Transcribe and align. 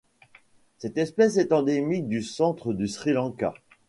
Cette 0.79 0.97
espèce 0.97 1.37
est 1.37 1.51
endémique 1.53 2.07
du 2.07 2.23
centre 2.23 2.73
du 2.73 2.87
Sri 2.87 3.11
Lanka. 3.13 3.53